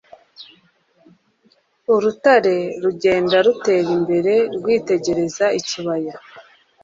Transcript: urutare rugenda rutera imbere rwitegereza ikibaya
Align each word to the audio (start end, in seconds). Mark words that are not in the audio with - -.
urutare 1.93 2.55
rugenda 2.83 3.35
rutera 3.45 3.89
imbere 3.97 4.33
rwitegereza 4.55 5.45
ikibaya 5.59 6.13